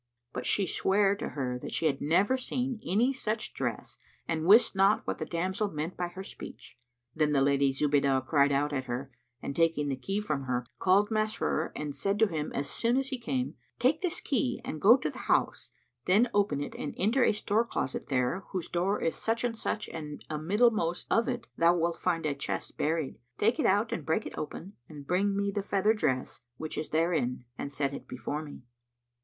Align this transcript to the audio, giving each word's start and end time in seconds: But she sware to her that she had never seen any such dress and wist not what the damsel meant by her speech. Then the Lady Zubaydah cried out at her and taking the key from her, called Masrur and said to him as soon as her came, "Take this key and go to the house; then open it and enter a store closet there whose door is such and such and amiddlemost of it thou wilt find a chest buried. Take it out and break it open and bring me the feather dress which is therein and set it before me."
But 0.33 0.47
she 0.47 0.65
sware 0.65 1.15
to 1.17 1.29
her 1.29 1.59
that 1.59 1.71
she 1.73 1.85
had 1.85 2.01
never 2.01 2.35
seen 2.35 2.79
any 2.83 3.13
such 3.13 3.53
dress 3.53 3.99
and 4.27 4.47
wist 4.47 4.75
not 4.75 5.05
what 5.05 5.19
the 5.19 5.27
damsel 5.27 5.69
meant 5.69 5.95
by 5.95 6.07
her 6.07 6.23
speech. 6.23 6.75
Then 7.15 7.33
the 7.33 7.39
Lady 7.43 7.71
Zubaydah 7.71 8.25
cried 8.25 8.51
out 8.51 8.73
at 8.73 8.85
her 8.85 9.11
and 9.43 9.55
taking 9.55 9.89
the 9.89 9.95
key 9.95 10.19
from 10.19 10.45
her, 10.45 10.65
called 10.79 11.11
Masrur 11.11 11.71
and 11.75 11.95
said 11.95 12.17
to 12.17 12.25
him 12.25 12.51
as 12.53 12.67
soon 12.67 12.97
as 12.97 13.11
her 13.11 13.17
came, 13.21 13.53
"Take 13.77 14.01
this 14.01 14.19
key 14.21 14.59
and 14.65 14.81
go 14.81 14.97
to 14.97 15.11
the 15.11 15.19
house; 15.29 15.69
then 16.05 16.31
open 16.33 16.61
it 16.61 16.73
and 16.73 16.95
enter 16.97 17.23
a 17.23 17.31
store 17.31 17.63
closet 17.63 18.07
there 18.07 18.39
whose 18.47 18.69
door 18.69 18.99
is 18.99 19.15
such 19.15 19.43
and 19.43 19.55
such 19.55 19.87
and 19.87 20.25
amiddlemost 20.31 21.05
of 21.11 21.27
it 21.27 21.45
thou 21.57 21.77
wilt 21.77 21.99
find 21.99 22.25
a 22.25 22.33
chest 22.33 22.75
buried. 22.75 23.19
Take 23.37 23.59
it 23.59 23.67
out 23.67 23.91
and 23.93 24.03
break 24.03 24.25
it 24.25 24.35
open 24.35 24.73
and 24.89 25.05
bring 25.05 25.37
me 25.37 25.51
the 25.51 25.61
feather 25.61 25.93
dress 25.93 26.39
which 26.57 26.75
is 26.75 26.89
therein 26.89 27.45
and 27.55 27.71
set 27.71 27.93
it 27.93 28.07
before 28.07 28.41
me." 28.41 28.63